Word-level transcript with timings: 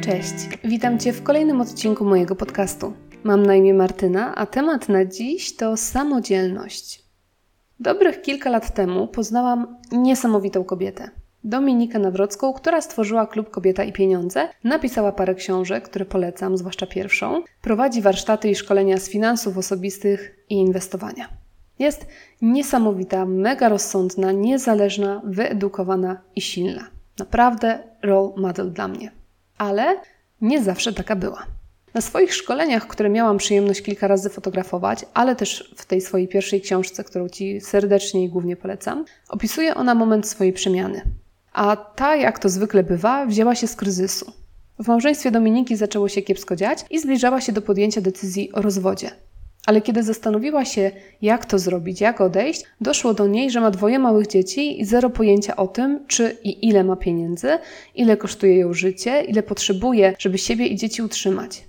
Cześć, 0.00 0.34
witam 0.64 0.98
Cię 0.98 1.12
w 1.12 1.22
kolejnym 1.22 1.60
odcinku 1.60 2.04
mojego 2.04 2.36
podcastu. 2.36 2.92
Mam 3.24 3.46
na 3.46 3.54
imię 3.54 3.74
Martyna, 3.74 4.34
a 4.34 4.46
temat 4.46 4.88
na 4.88 5.04
dziś 5.04 5.56
to 5.56 5.76
samodzielność. 5.76 7.04
Dobrych 7.80 8.22
kilka 8.22 8.50
lat 8.50 8.74
temu 8.74 9.08
poznałam 9.08 9.76
niesamowitą 9.92 10.64
kobietę. 10.64 11.19
Dominikę 11.44 11.98
Nawrocką, 11.98 12.52
która 12.52 12.80
stworzyła 12.80 13.26
klub 13.26 13.50
Kobieta 13.50 13.84
i 13.84 13.92
Pieniądze, 13.92 14.48
napisała 14.64 15.12
parę 15.12 15.34
książek, 15.34 15.84
które 15.84 16.04
polecam, 16.04 16.56
zwłaszcza 16.56 16.86
pierwszą, 16.86 17.42
prowadzi 17.62 18.02
warsztaty 18.02 18.50
i 18.50 18.54
szkolenia 18.54 18.98
z 18.98 19.08
finansów 19.08 19.58
osobistych 19.58 20.36
i 20.48 20.54
inwestowania. 20.54 21.28
Jest 21.78 22.06
niesamowita, 22.42 23.26
mega 23.26 23.68
rozsądna, 23.68 24.32
niezależna, 24.32 25.22
wyedukowana 25.24 26.20
i 26.36 26.40
silna. 26.40 26.84
Naprawdę 27.18 27.78
role 28.02 28.32
model 28.36 28.72
dla 28.72 28.88
mnie. 28.88 29.12
Ale 29.58 30.00
nie 30.40 30.62
zawsze 30.62 30.92
taka 30.92 31.16
była. 31.16 31.46
Na 31.94 32.00
swoich 32.00 32.34
szkoleniach, 32.34 32.86
które 32.86 33.08
miałam 33.08 33.38
przyjemność 33.38 33.82
kilka 33.82 34.08
razy 34.08 34.30
fotografować, 34.30 35.06
ale 35.14 35.36
też 35.36 35.74
w 35.76 35.86
tej 35.86 36.00
swojej 36.00 36.28
pierwszej 36.28 36.60
książce, 36.60 37.04
którą 37.04 37.28
Ci 37.28 37.60
serdecznie 37.60 38.24
i 38.24 38.28
głównie 38.28 38.56
polecam, 38.56 39.04
opisuje 39.28 39.74
ona 39.74 39.94
moment 39.94 40.26
swojej 40.26 40.52
przemiany. 40.52 41.02
A 41.52 41.76
ta, 41.76 42.16
jak 42.16 42.38
to 42.38 42.48
zwykle 42.48 42.82
bywa, 42.82 43.26
wzięła 43.26 43.54
się 43.54 43.66
z 43.66 43.76
kryzysu. 43.76 44.32
W 44.78 44.88
małżeństwie 44.88 45.30
Dominiki 45.30 45.76
zaczęło 45.76 46.08
się 46.08 46.22
kiepsko 46.22 46.56
dziać 46.56 46.84
i 46.90 46.98
zbliżała 46.98 47.40
się 47.40 47.52
do 47.52 47.62
podjęcia 47.62 48.00
decyzji 48.00 48.52
o 48.52 48.62
rozwodzie. 48.62 49.10
Ale 49.66 49.80
kiedy 49.80 50.02
zastanowiła 50.02 50.64
się, 50.64 50.90
jak 51.22 51.46
to 51.46 51.58
zrobić, 51.58 52.00
jak 52.00 52.20
odejść, 52.20 52.64
doszło 52.80 53.14
do 53.14 53.26
niej, 53.26 53.50
że 53.50 53.60
ma 53.60 53.70
dwoje 53.70 53.98
małych 53.98 54.26
dzieci 54.26 54.80
i 54.80 54.84
zero 54.84 55.10
pojęcia 55.10 55.56
o 55.56 55.66
tym, 55.66 56.06
czy 56.06 56.36
i 56.44 56.68
ile 56.68 56.84
ma 56.84 56.96
pieniędzy, 56.96 57.48
ile 57.94 58.16
kosztuje 58.16 58.56
ją 58.56 58.72
życie, 58.72 59.22
ile 59.22 59.42
potrzebuje, 59.42 60.14
żeby 60.18 60.38
siebie 60.38 60.66
i 60.66 60.76
dzieci 60.76 61.02
utrzymać. 61.02 61.64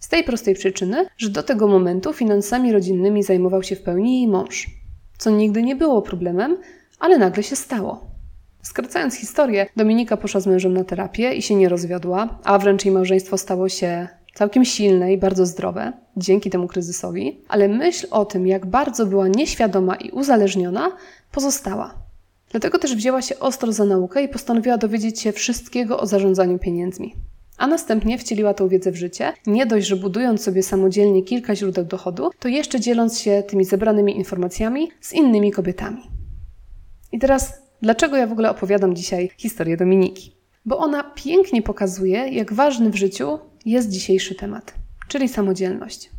Z 0.00 0.08
tej 0.08 0.24
prostej 0.24 0.54
przyczyny, 0.54 1.06
że 1.18 1.30
do 1.30 1.42
tego 1.42 1.68
momentu 1.68 2.12
finansami 2.12 2.72
rodzinnymi 2.72 3.22
zajmował 3.22 3.62
się 3.62 3.76
w 3.76 3.82
pełni 3.82 4.16
jej 4.16 4.28
mąż. 4.28 4.66
Co 5.18 5.30
nigdy 5.30 5.62
nie 5.62 5.76
było 5.76 6.02
problemem, 6.02 6.58
ale 6.98 7.18
nagle 7.18 7.42
się 7.42 7.56
stało. 7.56 8.11
Skracając 8.62 9.14
historię, 9.14 9.66
Dominika 9.76 10.16
poszła 10.16 10.40
z 10.40 10.46
mężem 10.46 10.72
na 10.72 10.84
terapię 10.84 11.34
i 11.34 11.42
się 11.42 11.54
nie 11.54 11.68
rozwiodła, 11.68 12.38
a 12.44 12.58
wręcz 12.58 12.84
jej 12.84 12.94
małżeństwo 12.94 13.38
stało 13.38 13.68
się 13.68 14.08
całkiem 14.34 14.64
silne 14.64 15.12
i 15.12 15.18
bardzo 15.18 15.46
zdrowe 15.46 15.92
dzięki 16.16 16.50
temu 16.50 16.68
kryzysowi, 16.68 17.40
ale 17.48 17.68
myśl 17.68 18.06
o 18.10 18.24
tym, 18.24 18.46
jak 18.46 18.66
bardzo 18.66 19.06
była 19.06 19.28
nieświadoma 19.28 19.94
i 19.94 20.10
uzależniona, 20.10 20.96
pozostała. 21.32 21.94
Dlatego 22.50 22.78
też 22.78 22.96
wzięła 22.96 23.22
się 23.22 23.38
ostro 23.38 23.72
za 23.72 23.84
naukę 23.84 24.22
i 24.22 24.28
postanowiła 24.28 24.78
dowiedzieć 24.78 25.20
się 25.20 25.32
wszystkiego 25.32 26.00
o 26.00 26.06
zarządzaniu 26.06 26.58
pieniędzmi. 26.58 27.14
A 27.58 27.66
następnie 27.66 28.18
wcieliła 28.18 28.54
tą 28.54 28.68
wiedzę 28.68 28.92
w 28.92 28.96
życie, 28.96 29.32
nie 29.46 29.66
dość, 29.66 29.86
że 29.86 29.96
budując 29.96 30.42
sobie 30.42 30.62
samodzielnie 30.62 31.22
kilka 31.22 31.56
źródeł 31.56 31.84
dochodu, 31.84 32.30
to 32.38 32.48
jeszcze 32.48 32.80
dzieląc 32.80 33.18
się 33.18 33.42
tymi 33.48 33.64
zebranymi 33.64 34.16
informacjami 34.16 34.88
z 35.00 35.12
innymi 35.12 35.52
kobietami. 35.52 36.02
I 37.12 37.18
teraz, 37.18 37.61
dlaczego 37.82 38.16
ja 38.16 38.26
w 38.26 38.32
ogóle 38.32 38.50
opowiadam 38.50 38.96
dzisiaj 38.96 39.30
historię 39.36 39.76
Dominiki? 39.76 40.32
Bo 40.64 40.78
ona 40.78 41.04
pięknie 41.04 41.62
pokazuje, 41.62 42.28
jak 42.28 42.52
ważny 42.52 42.90
w 42.90 42.96
życiu 42.96 43.38
jest 43.64 43.90
dzisiejszy 43.90 44.34
temat, 44.34 44.74
czyli 45.08 45.28
samodzielność. 45.28 46.10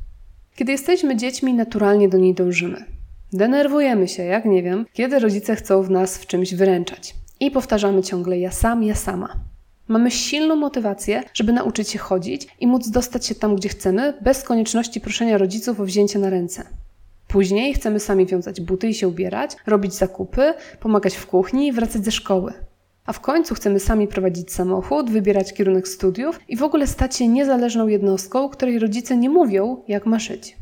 Kiedy 0.55 0.71
jesteśmy 0.71 1.15
dziećmi, 1.15 1.53
naturalnie 1.53 2.09
do 2.09 2.17
niej 2.17 2.33
dążymy. 2.33 2.85
Denerwujemy 3.33 4.07
się, 4.07 4.23
jak 4.23 4.45
nie 4.45 4.63
wiem, 4.63 4.85
kiedy 4.93 5.19
rodzice 5.19 5.55
chcą 5.55 5.83
w 5.83 5.89
nas 5.89 6.17
w 6.17 6.27
czymś 6.27 6.53
wyręczać. 6.53 7.15
I 7.39 7.51
powtarzamy 7.51 8.03
ciągle 8.03 8.39
ja 8.39 8.51
sam, 8.51 8.83
ja 8.83 8.95
sama. 8.95 9.35
Mamy 9.87 10.11
silną 10.11 10.55
motywację, 10.55 11.23
żeby 11.33 11.53
nauczyć 11.53 11.89
się 11.89 11.99
chodzić 11.99 12.47
i 12.59 12.67
móc 12.67 12.89
dostać 12.89 13.25
się 13.25 13.35
tam, 13.35 13.55
gdzie 13.55 13.69
chcemy, 13.69 14.13
bez 14.21 14.43
konieczności 14.43 15.01
proszenia 15.01 15.37
rodziców 15.37 15.79
o 15.79 15.85
wzięcie 15.85 16.19
na 16.19 16.29
ręce. 16.29 16.63
Później 17.33 17.73
chcemy 17.73 17.99
sami 17.99 18.25
wiązać 18.25 18.61
buty 18.61 18.87
i 18.87 18.93
się 18.93 19.07
ubierać, 19.07 19.55
robić 19.67 19.93
zakupy, 19.93 20.53
pomagać 20.79 21.15
w 21.15 21.27
kuchni 21.27 21.67
i 21.67 21.71
wracać 21.71 22.05
ze 22.05 22.11
szkoły. 22.11 22.53
A 23.05 23.13
w 23.13 23.19
końcu 23.19 23.55
chcemy 23.55 23.79
sami 23.79 24.07
prowadzić 24.07 24.53
samochód, 24.53 25.09
wybierać 25.09 25.53
kierunek 25.53 25.87
studiów 25.87 26.39
i 26.47 26.57
w 26.57 26.63
ogóle 26.63 26.87
stać 26.87 27.15
się 27.15 27.27
niezależną 27.27 27.87
jednostką, 27.87 28.49
której 28.49 28.79
rodzice 28.79 29.17
nie 29.17 29.29
mówią, 29.29 29.83
jak 29.87 30.05
ma 30.05 30.19
żyć. 30.19 30.57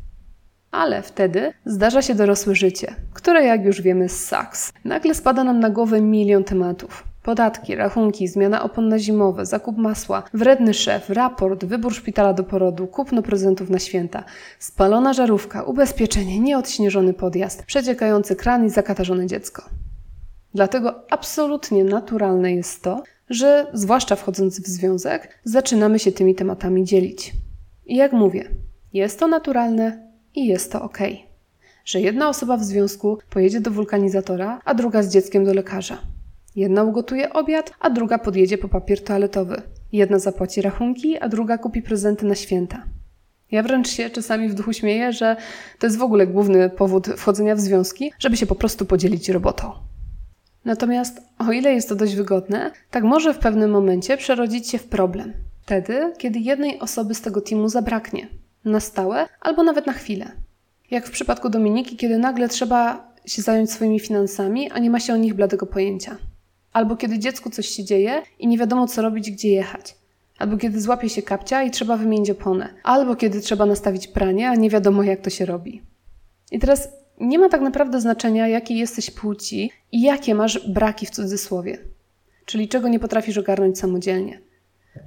Ale 0.70 1.02
wtedy 1.02 1.52
zdarza 1.64 2.02
się 2.02 2.14
dorosłe 2.14 2.54
życie, 2.54 2.94
które 3.12 3.44
jak 3.44 3.64
już 3.64 3.82
wiemy 3.82 4.08
saks. 4.08 4.72
Nagle 4.84 5.14
spada 5.14 5.44
nam 5.44 5.60
na 5.60 5.70
głowę 5.70 6.00
milion 6.00 6.44
tematów. 6.44 7.11
Podatki, 7.22 7.74
rachunki, 7.74 8.28
zmiana 8.28 8.62
opon 8.62 8.88
na 8.88 8.98
zimowe, 8.98 9.46
zakup 9.46 9.76
masła, 9.76 10.22
wredny 10.34 10.74
szef, 10.74 11.10
raport, 11.10 11.64
wybór 11.64 11.94
szpitala 11.94 12.32
do 12.32 12.44
porodu, 12.44 12.86
kupno 12.86 13.22
prezentów 13.22 13.70
na 13.70 13.78
święta, 13.78 14.24
spalona 14.58 15.12
żarówka, 15.12 15.62
ubezpieczenie, 15.62 16.40
nieodśnieżony 16.40 17.14
podjazd, 17.14 17.64
przeciekający 17.64 18.36
kran 18.36 18.66
i 18.66 18.70
zakatarzone 18.70 19.26
dziecko. 19.26 19.62
Dlatego 20.54 21.04
absolutnie 21.10 21.84
naturalne 21.84 22.52
jest 22.52 22.82
to, 22.82 23.02
że 23.30 23.66
zwłaszcza 23.72 24.16
wchodząc 24.16 24.60
w 24.60 24.66
związek, 24.66 25.38
zaczynamy 25.44 25.98
się 25.98 26.12
tymi 26.12 26.34
tematami 26.34 26.84
dzielić. 26.84 27.32
I 27.86 27.96
jak 27.96 28.12
mówię, 28.12 28.48
jest 28.92 29.18
to 29.18 29.28
naturalne 29.28 30.08
i 30.34 30.46
jest 30.46 30.72
to 30.72 30.82
ok. 30.82 30.98
Że 31.84 32.00
jedna 32.00 32.28
osoba 32.28 32.56
w 32.56 32.64
związku 32.64 33.18
pojedzie 33.30 33.60
do 33.60 33.70
wulkanizatora, 33.70 34.60
a 34.64 34.74
druga 34.74 35.02
z 35.02 35.12
dzieckiem 35.12 35.44
do 35.44 35.54
lekarza. 35.54 35.98
Jedna 36.56 36.84
ugotuje 36.84 37.32
obiad, 37.32 37.72
a 37.80 37.90
druga 37.90 38.18
podjedzie 38.18 38.58
po 38.58 38.68
papier 38.68 39.04
toaletowy. 39.04 39.62
Jedna 39.92 40.18
zapłaci 40.18 40.62
rachunki, 40.62 41.18
a 41.18 41.28
druga 41.28 41.58
kupi 41.58 41.82
prezenty 41.82 42.26
na 42.26 42.34
święta. 42.34 42.84
Ja 43.50 43.62
wręcz 43.62 43.88
się 43.88 44.10
czasami 44.10 44.48
w 44.48 44.54
duchu 44.54 44.72
śmieję, 44.72 45.12
że 45.12 45.36
to 45.78 45.86
jest 45.86 45.98
w 45.98 46.02
ogóle 46.02 46.26
główny 46.26 46.70
powód 46.70 47.06
wchodzenia 47.06 47.56
w 47.56 47.60
związki, 47.60 48.12
żeby 48.18 48.36
się 48.36 48.46
po 48.46 48.54
prostu 48.54 48.86
podzielić 48.86 49.28
robotą. 49.28 49.72
Natomiast 50.64 51.22
o 51.38 51.52
ile 51.52 51.74
jest 51.74 51.88
to 51.88 51.96
dość 51.96 52.14
wygodne, 52.14 52.70
tak 52.90 53.04
może 53.04 53.34
w 53.34 53.38
pewnym 53.38 53.70
momencie 53.70 54.16
przerodzić 54.16 54.70
się 54.70 54.78
w 54.78 54.88
problem. 54.88 55.32
Wtedy, 55.62 56.12
kiedy 56.18 56.38
jednej 56.38 56.80
osoby 56.80 57.14
z 57.14 57.20
tego 57.20 57.40
teamu 57.40 57.68
zabraknie. 57.68 58.28
Na 58.64 58.80
stałe 58.80 59.28
albo 59.40 59.62
nawet 59.62 59.86
na 59.86 59.92
chwilę. 59.92 60.32
Jak 60.90 61.06
w 61.06 61.10
przypadku 61.10 61.50
Dominiki, 61.50 61.96
kiedy 61.96 62.18
nagle 62.18 62.48
trzeba 62.48 63.12
się 63.26 63.42
zająć 63.42 63.72
swoimi 63.72 64.00
finansami, 64.00 64.70
a 64.70 64.78
nie 64.78 64.90
ma 64.90 65.00
się 65.00 65.14
o 65.14 65.16
nich 65.16 65.34
bladego 65.34 65.66
pojęcia. 65.66 66.16
Albo 66.72 66.96
kiedy 66.96 67.18
dziecku 67.18 67.50
coś 67.50 67.66
się 67.66 67.84
dzieje 67.84 68.22
i 68.38 68.46
nie 68.46 68.58
wiadomo 68.58 68.86
co 68.86 69.02
robić, 69.02 69.30
gdzie 69.30 69.48
jechać. 69.48 69.94
Albo 70.38 70.56
kiedy 70.56 70.80
złapie 70.80 71.08
się 71.08 71.22
kapcia 71.22 71.62
i 71.62 71.70
trzeba 71.70 71.96
wymienić 71.96 72.30
oponę. 72.30 72.68
Albo 72.82 73.16
kiedy 73.16 73.40
trzeba 73.40 73.66
nastawić 73.66 74.08
pranie, 74.08 74.50
a 74.50 74.54
nie 74.54 74.70
wiadomo 74.70 75.02
jak 75.02 75.20
to 75.20 75.30
się 75.30 75.46
robi. 75.46 75.82
I 76.52 76.58
teraz 76.58 76.88
nie 77.20 77.38
ma 77.38 77.48
tak 77.48 77.60
naprawdę 77.60 78.00
znaczenia, 78.00 78.48
jakiej 78.48 78.78
jesteś 78.78 79.10
płci 79.10 79.70
i 79.92 80.02
jakie 80.02 80.34
masz 80.34 80.68
braki 80.68 81.06
w 81.06 81.10
cudzysłowie, 81.10 81.78
czyli 82.44 82.68
czego 82.68 82.88
nie 82.88 82.98
potrafisz 82.98 83.38
ogarnąć 83.38 83.78
samodzielnie. 83.78 84.40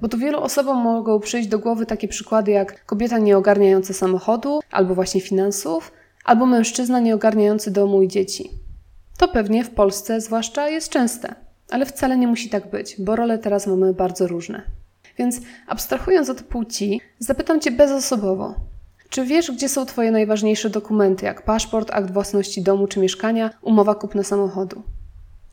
Bo 0.00 0.08
tu 0.08 0.18
wielu 0.18 0.40
osobom 0.40 0.76
mogą 0.76 1.20
przyjść 1.20 1.48
do 1.48 1.58
głowy 1.58 1.86
takie 1.86 2.08
przykłady 2.08 2.50
jak 2.50 2.84
kobieta 2.86 3.18
nieogarniająca 3.18 3.94
samochodu, 3.94 4.60
albo 4.70 4.94
właśnie 4.94 5.20
finansów, 5.20 5.92
albo 6.24 6.46
mężczyzna 6.46 7.00
nieogarniający 7.00 7.70
domu 7.70 8.02
i 8.02 8.08
dzieci. 8.08 8.50
To 9.18 9.28
pewnie 9.28 9.64
w 9.64 9.70
Polsce 9.70 10.20
zwłaszcza 10.20 10.68
jest 10.68 10.88
częste, 10.88 11.34
ale 11.70 11.86
wcale 11.86 12.16
nie 12.16 12.26
musi 12.26 12.48
tak 12.48 12.70
być, 12.70 12.96
bo 12.98 13.16
role 13.16 13.38
teraz 13.38 13.66
mamy 13.66 13.94
bardzo 13.94 14.26
różne. 14.26 14.62
Więc 15.18 15.40
abstrahując 15.66 16.30
od 16.30 16.42
płci, 16.42 17.00
zapytam 17.18 17.60
Cię 17.60 17.70
bezosobowo, 17.70 18.54
czy 19.10 19.24
wiesz, 19.24 19.50
gdzie 19.50 19.68
są 19.68 19.86
Twoje 19.86 20.10
najważniejsze 20.10 20.70
dokumenty, 20.70 21.26
jak 21.26 21.42
paszport, 21.42 21.90
akt 21.92 22.10
własności 22.10 22.62
domu 22.62 22.86
czy 22.86 23.00
mieszkania, 23.00 23.50
umowa 23.62 23.94
kupna 23.94 24.22
samochodu? 24.22 24.82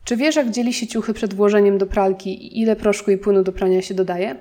Czy 0.04 0.16
wiesz, 0.16 0.36
jak 0.36 0.50
dzieli 0.50 0.72
się 0.72 0.86
ciuchy 0.86 1.14
przed 1.14 1.34
włożeniem 1.34 1.78
do 1.78 1.86
pralki 1.86 2.46
i 2.46 2.60
ile 2.60 2.76
proszku 2.76 3.10
i 3.10 3.18
płynu 3.18 3.42
do 3.42 3.52
prania 3.52 3.82
się 3.82 3.94
dodaje? 3.94 4.36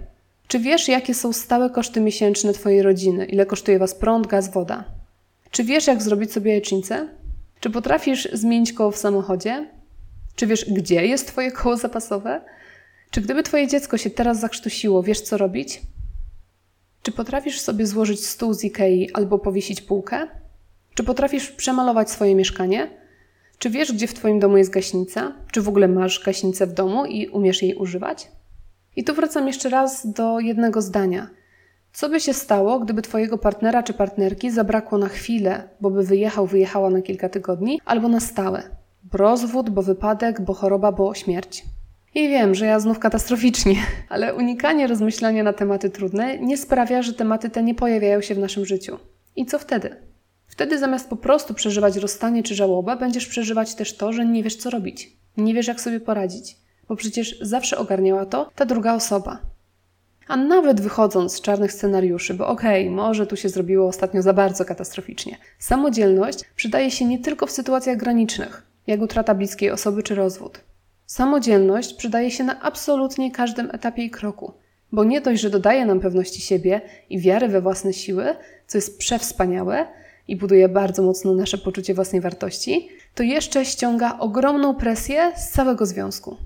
Czy 0.48 0.60
wiesz, 0.60 0.88
jakie 0.88 1.14
są 1.14 1.34
stałe 1.34 1.70
koszty 1.70 2.02
miesięczne 2.02 2.54
Twojej 2.54 2.82
rodziny? 2.82 3.26
Ile 3.26 3.46
kosztuje 3.46 3.80
Was 3.80 3.96
prąd, 3.96 4.28
gaz, 4.28 4.52
woda? 4.52 4.84
Czy 5.52 5.64
wiesz, 5.64 5.88
jak 5.88 6.02
zrobić 6.02 6.32
sobie 6.32 6.50
jajecznicę? 6.52 7.08
Czy 7.60 7.70
potrafisz 7.70 8.30
zmienić 8.34 8.74
koło 8.74 8.92
w 8.92 8.98
samochodzie? 8.98 9.68
Czy 10.36 10.48
wiesz, 10.48 10.66
gdzie 10.72 11.06
jest 11.06 11.28
Twoje 11.28 11.52
koło 11.52 11.78
zapasowe? 11.78 12.42
Czy 13.12 13.22
gdyby 13.22 13.44
Twoje 13.44 13.68
dziecko 13.68 13.98
się 13.98 14.10
teraz 14.10 14.40
zakrztusiło, 14.40 15.04
wiesz, 15.04 15.22
co 15.22 15.38
robić? 15.38 15.82
Czy 17.04 17.12
potrafisz 17.12 17.62
sobie 17.62 17.88
złożyć 17.88 18.26
stół 18.26 18.54
z 18.54 18.64
Ikei 18.64 19.14
albo 19.14 19.40
powiesić 19.40 19.82
półkę? 19.82 20.28
Czy 20.94 21.04
potrafisz 21.04 21.52
przemalować 21.52 22.12
swoje 22.12 22.36
mieszkanie? 22.36 22.90
Czy 23.58 23.70
wiesz, 23.70 23.92
gdzie 23.92 24.08
w 24.08 24.14
Twoim 24.14 24.40
domu 24.40 24.58
jest 24.58 24.72
gaśnica? 24.72 25.34
Czy 25.52 25.62
w 25.62 25.70
ogóle 25.70 25.88
masz 25.88 26.24
gaśnicę 26.26 26.68
w 26.68 26.74
domu 26.74 27.06
i 27.06 27.28
umiesz 27.28 27.62
jej 27.62 27.76
używać? 27.76 28.32
I 28.96 29.04
tu 29.04 29.14
wracam 29.14 29.48
jeszcze 29.48 29.70
raz 29.70 30.14
do 30.14 30.40
jednego 30.40 30.82
zdania. 30.82 31.30
Co 31.94 32.10
by 32.10 32.20
się 32.20 32.34
stało, 32.34 32.80
gdyby 32.80 33.02
Twojego 33.02 33.38
partnera 33.38 33.84
czy 33.84 33.94
partnerki 33.94 34.52
zabrakło 34.52 34.98
na 34.98 35.10
chwilę, 35.10 35.70
bo 35.82 35.90
by 35.90 36.04
wyjechał, 36.04 36.48
wyjechała 36.48 36.90
na 36.90 37.02
kilka 37.02 37.30
tygodni, 37.30 37.82
albo 37.86 38.08
na 38.08 38.20
stałe? 38.20 38.64
Rozwód, 39.12 39.70
bo 39.70 39.82
wypadek, 39.82 40.42
bo 40.42 40.54
choroba, 40.54 40.92
bo 40.92 41.14
śmierć. 41.14 41.66
I 42.16 42.28
wiem, 42.30 42.56
że 42.56 42.66
ja 42.66 42.80
znów 42.80 43.00
katastroficznie, 43.00 43.76
ale 44.10 44.36
unikanie 44.36 44.88
rozmyślania 44.88 45.44
na 45.44 45.54
tematy 45.54 45.90
trudne 45.90 46.38
nie 46.38 46.58
sprawia, 46.58 47.02
że 47.02 47.14
tematy 47.14 47.50
te 47.50 47.64
nie 47.64 47.76
pojawiają 47.76 48.22
się 48.22 48.36
w 48.36 48.40
naszym 48.40 48.66
życiu. 48.66 49.00
I 49.36 49.46
co 49.46 49.60
wtedy? 49.60 49.96
Wtedy 50.48 50.80
zamiast 50.80 51.10
po 51.10 51.16
prostu 51.16 51.54
przeżywać 51.54 51.98
rozstanie 51.98 52.44
czy 52.44 52.56
żałobę, 52.56 52.96
będziesz 52.96 53.28
przeżywać 53.28 53.76
też 53.76 53.98
to, 53.98 54.14
że 54.14 54.26
nie 54.26 54.44
wiesz 54.44 54.56
co 54.56 54.70
robić. 54.70 55.18
Nie 55.38 55.54
wiesz 55.54 55.68
jak 55.68 55.82
sobie 55.82 56.00
poradzić. 56.00 56.58
Bo 56.88 56.96
przecież 56.96 57.40
zawsze 57.42 57.78
ogarniała 57.78 58.26
to 58.26 58.50
ta 58.56 58.66
druga 58.66 58.94
osoba. 58.94 59.40
A 60.28 60.38
nawet 60.38 60.82
wychodząc 60.82 61.34
z 61.34 61.42
czarnych 61.42 61.74
scenariuszy, 61.74 62.34
bo 62.34 62.48
okej, 62.48 62.84
okay, 62.84 62.96
może 62.96 63.28
tu 63.28 63.36
się 63.36 63.50
zrobiło 63.50 63.88
ostatnio 63.88 64.22
za 64.22 64.34
bardzo 64.34 64.66
katastroficznie, 64.66 65.38
samodzielność 65.60 66.40
przydaje 66.56 66.92
się 66.92 67.06
nie 67.06 67.20
tylko 67.20 67.46
w 67.48 67.52
sytuacjach 67.52 67.98
granicznych, 67.98 68.73
jak 68.88 69.02
utrata 69.02 69.36
bliskiej 69.36 69.72
osoby 69.72 70.04
czy 70.04 70.16
rozwód. 70.16 70.60
Samodzielność 71.06 71.94
przydaje 71.94 72.32
się 72.32 72.44
na 72.44 72.62
absolutnie 72.62 73.32
każdym 73.32 73.70
etapie 73.72 74.04
i 74.04 74.10
kroku, 74.10 74.54
bo 74.92 75.04
nie 75.04 75.22
dość, 75.22 75.42
że 75.42 75.50
dodaje 75.50 75.86
nam 75.86 76.00
pewności 76.00 76.42
siebie 76.42 76.82
i 77.10 77.20
wiary 77.20 77.48
we 77.48 77.62
własne 77.62 77.94
siły, 77.94 78.36
co 78.68 78.78
jest 78.78 78.98
przewspaniałe 78.98 79.88
i 80.28 80.36
buduje 80.36 80.70
bardzo 80.70 81.04
mocno 81.04 81.34
nasze 81.34 81.58
poczucie 81.58 81.94
własnej 81.94 82.22
wartości, 82.22 82.90
to 83.16 83.24
jeszcze 83.24 83.66
ściąga 83.66 84.18
ogromną 84.20 84.76
presję 84.76 85.32
z 85.36 85.50
całego 85.50 85.86
związku. 85.86 86.38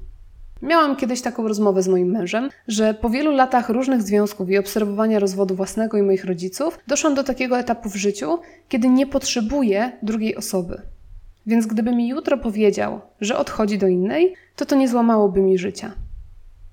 Miałam 0.61 0.95
kiedyś 0.95 1.21
taką 1.21 1.47
rozmowę 1.47 1.83
z 1.83 1.87
moim 1.87 2.11
mężem, 2.11 2.49
że 2.67 2.93
po 2.93 3.09
wielu 3.09 3.31
latach 3.31 3.69
różnych 3.69 4.01
związków 4.01 4.49
i 4.49 4.57
obserwowania 4.57 5.19
rozwodu 5.19 5.55
własnego 5.55 5.97
i 5.97 6.01
moich 6.01 6.25
rodziców 6.25 6.79
doszłam 6.87 7.15
do 7.15 7.23
takiego 7.23 7.59
etapu 7.59 7.89
w 7.89 7.95
życiu, 7.95 8.39
kiedy 8.69 8.89
nie 8.89 9.07
potrzebuję 9.07 9.91
drugiej 10.03 10.35
osoby. 10.35 10.81
Więc 11.47 11.65
gdyby 11.65 11.95
mi 11.95 12.07
jutro 12.07 12.37
powiedział, 12.37 13.01
że 13.21 13.37
odchodzi 13.37 13.77
do 13.77 13.87
innej, 13.87 14.35
to 14.55 14.65
to 14.65 14.75
nie 14.75 14.87
złamałoby 14.87 15.41
mi 15.41 15.57
życia. 15.57 15.91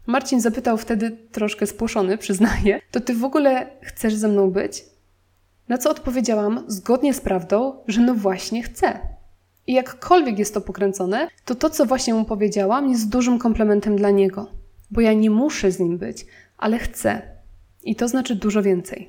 Marcin 0.06 0.40
zapytał 0.40 0.76
wtedy, 0.76 1.16
troszkę 1.32 1.66
spłoszony, 1.66 2.18
przyznaję, 2.18 2.80
to 2.90 3.00
ty 3.00 3.14
w 3.14 3.24
ogóle 3.24 3.66
chcesz 3.80 4.14
ze 4.14 4.28
mną 4.28 4.50
być? 4.50 4.84
Na 5.68 5.78
co 5.78 5.90
odpowiedziałam, 5.90 6.64
zgodnie 6.66 7.14
z 7.14 7.20
prawdą, 7.20 7.76
że 7.88 8.00
no 8.00 8.14
właśnie 8.14 8.62
chcę. 8.62 8.98
I 9.66 9.72
jakkolwiek 9.72 10.38
jest 10.38 10.54
to 10.54 10.60
pokręcone, 10.60 11.28
to 11.44 11.54
to, 11.54 11.70
co 11.70 11.86
właśnie 11.86 12.14
mu 12.14 12.24
powiedziałam, 12.24 12.90
jest 12.90 13.08
dużym 13.08 13.38
komplementem 13.38 13.96
dla 13.96 14.10
niego. 14.10 14.50
Bo 14.90 15.00
ja 15.00 15.12
nie 15.12 15.30
muszę 15.30 15.72
z 15.72 15.80
nim 15.80 15.98
być, 15.98 16.26
ale 16.58 16.78
chcę. 16.78 17.22
I 17.82 17.96
to 17.96 18.08
znaczy 18.08 18.34
dużo 18.34 18.62
więcej. 18.62 19.08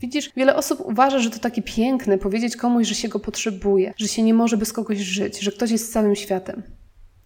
Widzisz, 0.00 0.30
wiele 0.36 0.56
osób 0.56 0.80
uważa, 0.80 1.18
że 1.18 1.30
to 1.30 1.38
takie 1.38 1.62
piękne 1.62 2.18
powiedzieć 2.18 2.56
komuś, 2.56 2.88
że 2.88 2.94
się 2.94 3.08
go 3.08 3.20
potrzebuje, 3.20 3.94
że 3.96 4.08
się 4.08 4.22
nie 4.22 4.34
może 4.34 4.56
bez 4.56 4.72
kogoś 4.72 4.98
żyć, 4.98 5.40
że 5.40 5.52
ktoś 5.52 5.70
jest 5.70 5.92
całym 5.92 6.16
światem. 6.16 6.62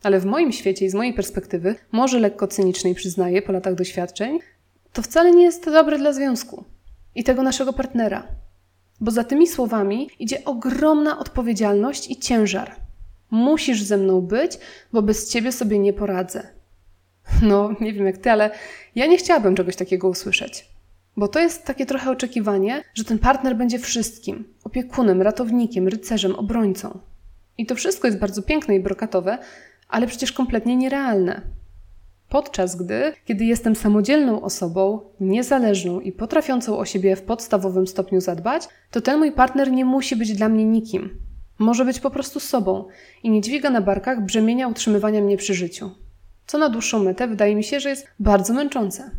Ale 0.02 0.20
w 0.20 0.24
moim 0.24 0.52
świecie 0.52 0.86
i 0.86 0.90
z 0.90 0.94
mojej 0.94 1.14
perspektywy, 1.14 1.74
może 1.92 2.20
lekko 2.20 2.46
cynicznej 2.46 2.94
przyznaję 2.94 3.42
po 3.42 3.52
latach 3.52 3.74
doświadczeń, 3.74 4.38
to 4.92 5.02
wcale 5.02 5.30
nie 5.30 5.42
jest 5.42 5.64
dobre 5.64 5.98
dla 5.98 6.12
związku 6.12 6.64
i 7.14 7.24
tego 7.24 7.42
naszego 7.42 7.72
partnera. 7.72 8.28
Bo 9.00 9.10
za 9.10 9.24
tymi 9.24 9.46
słowami 9.46 10.10
idzie 10.18 10.44
ogromna 10.44 11.18
odpowiedzialność 11.18 12.10
i 12.10 12.16
ciężar. 12.16 12.76
Musisz 13.30 13.82
ze 13.82 13.96
mną 13.96 14.20
być, 14.20 14.58
bo 14.92 15.02
bez 15.02 15.30
ciebie 15.30 15.52
sobie 15.52 15.78
nie 15.78 15.92
poradzę. 15.92 16.48
No, 17.42 17.70
nie 17.80 17.92
wiem 17.92 18.06
jak 18.06 18.18
ty, 18.18 18.30
ale 18.30 18.50
ja 18.94 19.06
nie 19.06 19.18
chciałabym 19.18 19.54
czegoś 19.56 19.76
takiego 19.76 20.08
usłyszeć. 20.08 20.66
Bo 21.16 21.28
to 21.28 21.40
jest 21.40 21.64
takie 21.64 21.86
trochę 21.86 22.10
oczekiwanie, 22.10 22.82
że 22.94 23.04
ten 23.04 23.18
partner 23.18 23.56
będzie 23.56 23.78
wszystkim 23.78 24.44
opiekunem, 24.64 25.22
ratownikiem, 25.22 25.88
rycerzem, 25.88 26.34
obrońcą. 26.34 26.98
I 27.58 27.66
to 27.66 27.74
wszystko 27.74 28.08
jest 28.08 28.18
bardzo 28.18 28.42
piękne 28.42 28.76
i 28.76 28.80
brokatowe, 28.80 29.38
ale 29.88 30.06
przecież 30.06 30.32
kompletnie 30.32 30.76
nierealne. 30.76 31.42
Podczas 32.28 32.76
gdy, 32.76 33.12
kiedy 33.24 33.44
jestem 33.44 33.76
samodzielną 33.76 34.42
osobą, 34.42 35.00
niezależną 35.20 36.00
i 36.00 36.12
potrafiącą 36.12 36.78
o 36.78 36.84
siebie 36.84 37.16
w 37.16 37.22
podstawowym 37.22 37.86
stopniu 37.86 38.20
zadbać, 38.20 38.68
to 38.90 39.00
ten 39.00 39.18
mój 39.18 39.32
partner 39.32 39.72
nie 39.72 39.84
musi 39.84 40.16
być 40.16 40.32
dla 40.32 40.48
mnie 40.48 40.64
nikim. 40.64 41.18
Może 41.58 41.84
być 41.84 42.00
po 42.00 42.10
prostu 42.10 42.40
sobą 42.40 42.84
i 43.22 43.30
nie 43.30 43.40
dźwiga 43.40 43.70
na 43.70 43.80
barkach 43.80 44.24
brzemienia 44.24 44.68
utrzymywania 44.68 45.20
mnie 45.20 45.36
przy 45.36 45.54
życiu. 45.54 45.90
Co 46.46 46.58
na 46.58 46.68
dłuższą 46.68 47.02
metę 47.02 47.28
wydaje 47.28 47.56
mi 47.56 47.64
się, 47.64 47.80
że 47.80 47.88
jest 47.88 48.06
bardzo 48.20 48.54
męczące. 48.54 49.10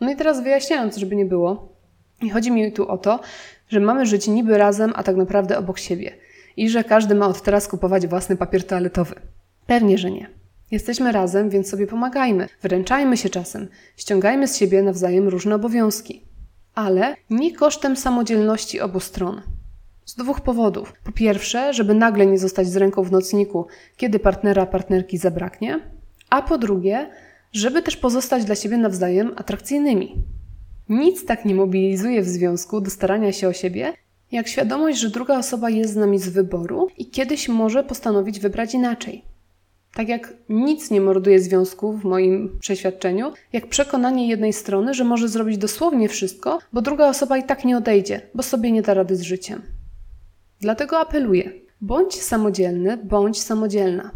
No 0.00 0.10
i 0.10 0.16
teraz 0.16 0.42
wyjaśniając, 0.42 0.96
żeby 0.96 1.16
nie 1.16 1.26
było, 1.26 1.78
i 2.22 2.30
chodzi 2.30 2.50
mi 2.50 2.72
tu 2.72 2.88
o 2.88 2.98
to, 2.98 3.20
że 3.68 3.80
mamy 3.80 4.06
żyć 4.06 4.28
niby 4.28 4.58
razem, 4.58 4.92
a 4.96 5.02
tak 5.02 5.16
naprawdę 5.16 5.58
obok 5.58 5.78
siebie. 5.78 6.14
I 6.56 6.68
że 6.68 6.84
każdy 6.84 7.14
ma 7.14 7.26
od 7.26 7.42
teraz 7.42 7.68
kupować 7.68 8.06
własny 8.06 8.36
papier 8.36 8.66
toaletowy. 8.66 9.14
Pewnie, 9.66 9.98
że 9.98 10.10
nie. 10.10 10.30
Jesteśmy 10.70 11.12
razem, 11.12 11.50
więc 11.50 11.68
sobie 11.68 11.86
pomagajmy, 11.86 12.48
wręczajmy 12.62 13.16
się 13.16 13.28
czasem, 13.28 13.68
ściągajmy 13.96 14.48
z 14.48 14.56
siebie 14.56 14.82
nawzajem 14.82 15.28
różne 15.28 15.54
obowiązki. 15.54 16.24
Ale 16.74 17.14
nie 17.30 17.56
kosztem 17.56 17.96
samodzielności 17.96 18.80
obu 18.80 19.00
stron. 19.00 19.42
Z 20.04 20.14
dwóch 20.14 20.40
powodów. 20.40 20.92
Po 21.04 21.12
pierwsze, 21.12 21.74
żeby 21.74 21.94
nagle 21.94 22.26
nie 22.26 22.38
zostać 22.38 22.66
z 22.66 22.76
ręką 22.76 23.02
w 23.02 23.12
nocniku, 23.12 23.66
kiedy 23.96 24.18
partnera, 24.18 24.66
partnerki 24.66 25.18
zabraknie, 25.18 25.80
a 26.30 26.42
po 26.42 26.58
drugie, 26.58 27.10
żeby 27.52 27.82
też 27.82 27.96
pozostać 27.96 28.44
dla 28.44 28.54
siebie 28.54 28.76
nawzajem 28.76 29.32
atrakcyjnymi. 29.36 30.14
Nic 30.88 31.24
tak 31.24 31.44
nie 31.44 31.54
mobilizuje 31.54 32.22
w 32.22 32.28
związku 32.28 32.80
do 32.80 32.90
starania 32.90 33.32
się 33.32 33.48
o 33.48 33.52
siebie, 33.52 33.92
jak 34.32 34.48
świadomość, 34.48 34.98
że 34.98 35.10
druga 35.10 35.38
osoba 35.38 35.70
jest 35.70 35.92
z 35.92 35.96
nami 35.96 36.18
z 36.18 36.28
wyboru 36.28 36.88
i 36.98 37.10
kiedyś 37.10 37.48
może 37.48 37.84
postanowić 37.84 38.40
wybrać 38.40 38.74
inaczej. 38.74 39.24
Tak 39.94 40.08
jak 40.08 40.34
nic 40.48 40.90
nie 40.90 41.00
morduje 41.00 41.40
związku 41.40 41.92
w 41.92 42.04
moim 42.04 42.58
przeświadczeniu, 42.60 43.32
jak 43.52 43.66
przekonanie 43.66 44.28
jednej 44.28 44.52
strony, 44.52 44.94
że 44.94 45.04
może 45.04 45.28
zrobić 45.28 45.58
dosłownie 45.58 46.08
wszystko, 46.08 46.58
bo 46.72 46.82
druga 46.82 47.08
osoba 47.08 47.38
i 47.38 47.42
tak 47.42 47.64
nie 47.64 47.76
odejdzie, 47.76 48.20
bo 48.34 48.42
sobie 48.42 48.72
nie 48.72 48.82
da 48.82 48.94
rady 48.94 49.16
z 49.16 49.22
życiem. 49.22 49.62
Dlatego 50.60 50.98
apeluję: 50.98 51.52
bądź 51.80 52.22
samodzielny, 52.22 52.96
bądź 52.96 53.40
samodzielna. 53.40 54.10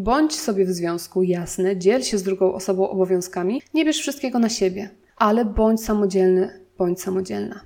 Bądź 0.00 0.40
sobie 0.40 0.64
w 0.64 0.70
związku 0.70 1.22
jasny, 1.22 1.76
dziel 1.76 2.02
się 2.02 2.18
z 2.18 2.22
drugą 2.22 2.54
osobą 2.54 2.90
obowiązkami, 2.90 3.62
nie 3.74 3.84
bierz 3.84 3.98
wszystkiego 3.98 4.38
na 4.38 4.48
siebie, 4.48 4.90
ale 5.16 5.44
bądź 5.44 5.84
samodzielny, 5.84 6.60
bądź 6.78 7.02
samodzielna. 7.02 7.60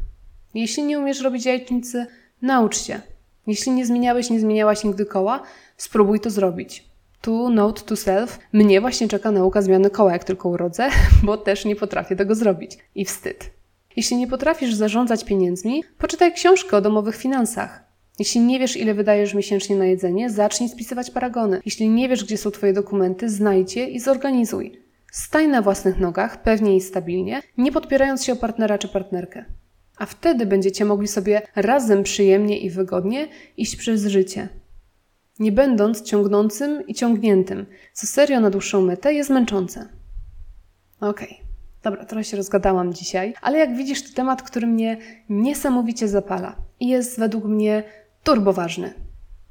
Jeśli 0.55 0.83
nie 0.83 0.99
umiesz 0.99 1.21
robić 1.21 1.47
jajecznicy, 1.47 2.07
naucz 2.43 2.79
się. 2.79 3.01
Jeśli 3.47 3.73
nie 3.73 3.87
zmieniałeś, 3.87 4.31
nie 4.31 4.41
zmieniałaś 4.41 4.85
nigdy 4.85 5.07
koła, 5.07 5.43
spróbuj 5.77 6.21
to 6.21 6.31
zrobić. 6.31 6.85
Tu 7.21 7.51
note 7.51 7.83
to 7.83 7.97
self, 7.97 8.39
mnie 8.53 8.81
właśnie 8.81 9.09
czeka 9.09 9.31
nauka 9.31 9.63
zmiany 9.63 9.91
koła, 9.91 10.13
jak 10.13 10.25
tylko 10.25 10.49
urodzę, 10.49 10.89
bo 11.27 11.37
też 11.37 11.65
nie 11.65 11.77
potrafię 11.77 12.17
tego 12.17 12.35
zrobić. 12.35 12.79
I 12.95 13.05
wstyd. 13.05 13.51
Jeśli 13.97 14.17
nie 14.17 14.29
potrafisz 14.29 14.75
zarządzać 14.75 15.25
pieniędzmi, 15.25 15.85
poczytaj 15.99 16.33
książkę 16.33 16.77
o 16.77 16.81
domowych 16.81 17.17
finansach. 17.17 17.84
Jeśli 18.19 18.41
nie 18.41 18.59
wiesz, 18.59 18.77
ile 18.77 18.95
wydajesz 18.95 19.35
miesięcznie 19.35 19.77
na 19.77 19.85
jedzenie, 19.85 20.31
zacznij 20.31 20.69
spisywać 20.69 21.11
paragony. 21.11 21.61
Jeśli 21.65 21.89
nie 21.89 22.09
wiesz, 22.09 22.25
gdzie 22.25 22.37
są 22.37 22.51
Twoje 22.51 22.73
dokumenty, 22.73 23.29
znajdź 23.29 23.77
je 23.77 23.87
i 23.87 24.01
zorganizuj. 24.01 24.81
Staj 25.13 25.49
na 25.49 25.63
własnych 25.63 25.99
nogach, 25.99 26.43
pewnie 26.43 26.77
i 26.77 26.81
stabilnie, 26.81 27.43
nie 27.59 27.73
podpierając 27.73 28.25
się 28.25 28.33
o 28.33 28.37
partnera 28.37 28.79
czy 28.79 28.89
partnerkę. 28.89 29.45
A 29.99 30.07
wtedy 30.07 30.47
będziecie 30.47 30.85
mogli 30.85 31.09
sobie 31.09 31.43
razem 31.57 32.03
przyjemnie 32.03 32.59
i 32.59 32.71
wygodnie 32.71 33.29
iść 33.57 33.77
przez 33.77 34.07
życie. 34.07 34.49
Nie 35.39 35.53
będąc 35.53 36.03
ciągnącym 36.03 36.87
i 36.87 36.95
ciągniętym, 36.95 37.67
co 37.93 38.07
serio 38.07 38.41
na 38.41 38.51
dłuższą 38.51 38.83
metę 38.83 39.15
jest 39.15 39.31
męczące. 39.31 39.89
Okej. 41.01 41.29
Okay. 41.29 41.45
Dobra, 41.83 42.05
trochę 42.05 42.25
się 42.25 42.37
rozgadałam 42.37 42.95
dzisiaj, 42.95 43.35
ale 43.43 43.59
jak 43.59 43.77
widzisz, 43.77 44.03
to 44.03 44.17
temat, 44.17 44.43
który 44.43 44.67
mnie 44.67 44.99
niesamowicie 45.29 46.09
zapala 46.09 46.57
i 46.81 46.89
jest 46.89 47.19
według 47.19 47.45
mnie 47.45 47.85
turbo 48.25 48.53
ważny. 48.53 48.95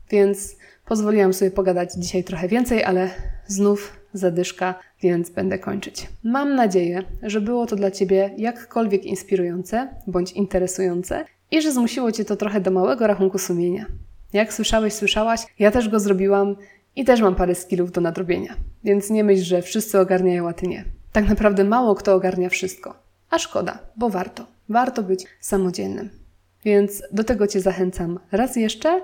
Więc 0.09 0.55
pozwoliłam 0.85 1.33
sobie 1.33 1.51
pogadać 1.51 1.89
dzisiaj 1.97 2.23
trochę 2.23 2.47
więcej, 2.47 2.83
ale 2.83 3.09
znów 3.47 3.99
zadyszka, 4.13 4.75
więc 5.01 5.29
będę 5.29 5.59
kończyć. 5.59 6.09
Mam 6.23 6.55
nadzieję, 6.55 7.03
że 7.23 7.41
było 7.41 7.65
to 7.65 7.75
dla 7.75 7.91
Ciebie 7.91 8.31
jakkolwiek 8.37 9.05
inspirujące 9.05 9.87
bądź 10.07 10.31
interesujące 10.31 11.25
i 11.51 11.61
że 11.61 11.71
zmusiło 11.71 12.11
Cię 12.11 12.25
to 12.25 12.35
trochę 12.35 12.61
do 12.61 12.71
małego 12.71 13.07
rachunku 13.07 13.37
sumienia. 13.37 13.85
Jak 14.33 14.53
słyszałeś, 14.53 14.93
słyszałaś, 14.93 15.41
ja 15.59 15.71
też 15.71 15.89
go 15.89 15.99
zrobiłam 15.99 16.55
i 16.95 17.05
też 17.05 17.21
mam 17.21 17.35
parę 17.35 17.55
skillów 17.55 17.91
do 17.91 18.01
nadrobienia. 18.01 18.55
Więc 18.83 19.09
nie 19.09 19.23
myśl, 19.23 19.43
że 19.43 19.61
wszyscy 19.61 19.99
ogarniają, 19.99 20.49
a 20.49 20.53
Ty 20.53 20.67
nie. 20.67 20.85
Tak 21.11 21.29
naprawdę 21.29 21.63
mało 21.63 21.95
kto 21.95 22.15
ogarnia 22.15 22.49
wszystko. 22.49 22.95
A 23.29 23.39
szkoda, 23.39 23.79
bo 23.95 24.09
warto. 24.09 24.45
Warto 24.69 25.03
być 25.03 25.25
samodzielnym. 25.39 26.22
Więc 26.65 27.03
do 27.11 27.23
tego 27.23 27.47
Cię 27.47 27.61
zachęcam 27.61 28.19
raz 28.31 28.55
jeszcze 28.55 29.01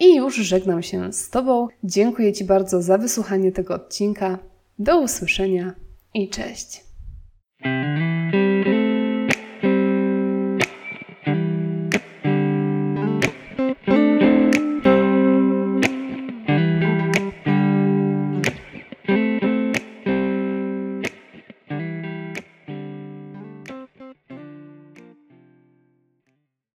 i 0.00 0.16
już 0.16 0.36
żegnam 0.36 0.82
się 0.82 1.12
z 1.12 1.30
Tobą. 1.30 1.68
Dziękuję 1.84 2.32
Ci 2.32 2.44
bardzo 2.44 2.82
za 2.82 2.98
wysłuchanie 2.98 3.52
tego 3.52 3.74
odcinka. 3.74 4.38
Do 4.78 5.00
usłyszenia 5.00 5.74
i 6.14 6.28
cześć. 6.28 6.84